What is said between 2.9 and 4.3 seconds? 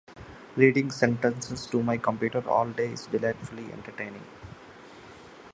is delightfully entertaining!